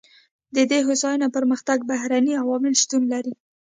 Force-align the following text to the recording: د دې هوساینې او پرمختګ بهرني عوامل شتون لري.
د 0.55 0.57
دې 0.71 0.79
هوساینې 0.87 1.23
او 1.27 1.35
پرمختګ 1.37 1.77
بهرني 1.89 2.33
عوامل 2.41 2.73
شتون 2.81 3.03
لري. 3.13 3.33